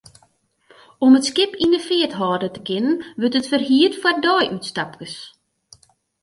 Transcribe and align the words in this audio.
Om 1.07 1.17
it 1.17 1.27
skip 1.29 1.53
yn 1.65 1.75
'e 1.77 1.81
feart 1.87 2.17
hâlde 2.19 2.49
te 2.53 2.61
kinnen, 2.67 2.97
wurdt 3.19 3.37
it 3.39 3.49
ferhierd 3.51 3.95
foar 4.01 4.17
deiútstapkes. 4.25 5.15